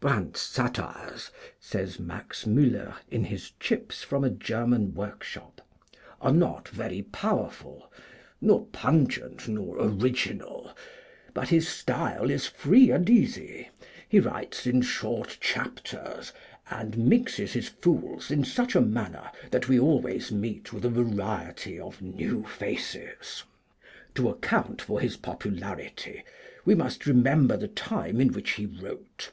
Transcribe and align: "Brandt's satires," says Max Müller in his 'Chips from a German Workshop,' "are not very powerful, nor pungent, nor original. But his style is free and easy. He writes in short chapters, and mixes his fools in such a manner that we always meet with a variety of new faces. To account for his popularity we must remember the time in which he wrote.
"Brandt's 0.00 0.40
satires," 0.40 1.30
says 1.60 2.00
Max 2.00 2.46
Müller 2.46 2.94
in 3.12 3.22
his 3.26 3.52
'Chips 3.60 4.02
from 4.02 4.24
a 4.24 4.28
German 4.28 4.92
Workshop,' 4.92 5.60
"are 6.20 6.32
not 6.32 6.68
very 6.68 7.02
powerful, 7.02 7.92
nor 8.40 8.66
pungent, 8.72 9.46
nor 9.46 9.76
original. 9.80 10.76
But 11.32 11.50
his 11.50 11.68
style 11.68 12.28
is 12.28 12.44
free 12.48 12.90
and 12.90 13.08
easy. 13.08 13.68
He 14.08 14.18
writes 14.18 14.66
in 14.66 14.82
short 14.82 15.38
chapters, 15.40 16.32
and 16.68 16.98
mixes 16.98 17.52
his 17.52 17.68
fools 17.68 18.32
in 18.32 18.42
such 18.42 18.74
a 18.74 18.80
manner 18.80 19.30
that 19.52 19.68
we 19.68 19.78
always 19.78 20.32
meet 20.32 20.72
with 20.72 20.84
a 20.84 20.90
variety 20.90 21.78
of 21.78 22.02
new 22.02 22.42
faces. 22.44 23.44
To 24.16 24.28
account 24.28 24.82
for 24.82 24.98
his 24.98 25.16
popularity 25.16 26.24
we 26.64 26.74
must 26.74 27.06
remember 27.06 27.56
the 27.56 27.68
time 27.68 28.20
in 28.20 28.32
which 28.32 28.50
he 28.54 28.66
wrote. 28.66 29.30